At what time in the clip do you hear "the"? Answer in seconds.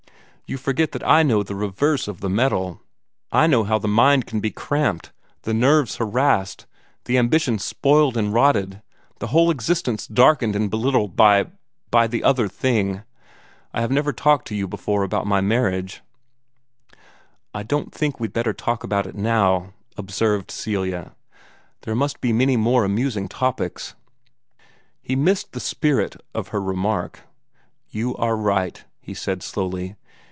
1.43-1.55, 2.19-2.29, 3.77-3.87, 5.43-5.53, 7.05-7.17, 9.19-9.27, 12.05-12.21, 25.53-25.61